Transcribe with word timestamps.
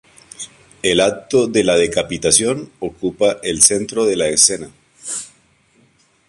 El 0.81 0.99
acto 0.99 1.45
de 1.45 1.63
la 1.63 1.75
decapitación 1.77 2.71
ocupa 2.79 3.37
el 3.43 3.61
centro 3.61 4.03
de 4.03 4.15
la 4.15 4.29
escena. 4.29 4.67